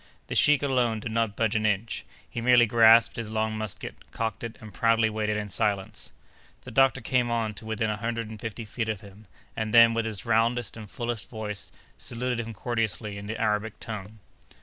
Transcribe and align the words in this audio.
The 0.29 0.33
sheik 0.35 0.63
alone 0.63 0.99
did 0.99 1.11
not 1.11 1.35
budge 1.35 1.55
an 1.55 1.63
inch. 1.63 2.05
He 2.27 2.41
merely 2.41 2.65
grasped 2.65 3.17
his 3.17 3.29
long 3.29 3.55
musket, 3.55 3.93
cocked 4.09 4.43
it, 4.43 4.57
and 4.59 4.73
proudly 4.73 5.11
waited 5.11 5.37
in 5.37 5.47
silence. 5.47 6.11
The 6.63 6.71
doctor 6.71 7.01
came 7.01 7.29
on 7.29 7.53
to 7.53 7.67
within 7.67 7.91
a 7.91 7.97
hundred 7.97 8.27
and 8.27 8.41
fifty 8.41 8.65
feet 8.65 8.89
of 8.89 9.01
him, 9.01 9.27
and 9.55 9.75
then, 9.75 9.93
with 9.93 10.05
his 10.05 10.25
roundest 10.25 10.75
and 10.75 10.89
fullest 10.89 11.29
voice, 11.29 11.71
saluted 11.99 12.39
him 12.43 12.51
courteously 12.51 13.15
in 13.19 13.27
the 13.27 13.39
Arabic 13.39 13.79
tongue. 13.79 14.17